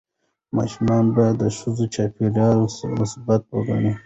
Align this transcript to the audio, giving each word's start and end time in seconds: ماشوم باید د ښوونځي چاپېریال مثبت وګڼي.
ماشوم 0.55 1.05
باید 1.15 1.35
د 1.41 1.43
ښوونځي 1.55 1.85
چاپېریال 1.95 2.59
مثبت 2.99 3.41
وګڼي. 3.53 3.93